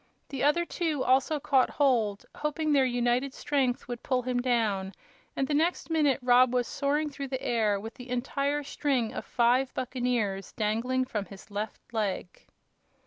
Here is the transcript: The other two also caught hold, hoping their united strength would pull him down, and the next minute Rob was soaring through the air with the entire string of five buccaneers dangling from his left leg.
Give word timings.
The 0.29 0.43
other 0.43 0.65
two 0.65 1.03
also 1.03 1.39
caught 1.39 1.69
hold, 1.69 2.25
hoping 2.35 2.73
their 2.73 2.85
united 2.87 3.35
strength 3.35 3.87
would 3.87 4.01
pull 4.01 4.23
him 4.23 4.41
down, 4.41 4.93
and 5.35 5.47
the 5.47 5.53
next 5.53 5.91
minute 5.91 6.17
Rob 6.23 6.55
was 6.55 6.65
soaring 6.65 7.11
through 7.11 7.27
the 7.27 7.43
air 7.43 7.79
with 7.79 7.93
the 7.93 8.09
entire 8.09 8.63
string 8.63 9.13
of 9.13 9.23
five 9.25 9.71
buccaneers 9.75 10.53
dangling 10.53 11.05
from 11.05 11.25
his 11.25 11.51
left 11.51 11.81
leg. 11.93 12.47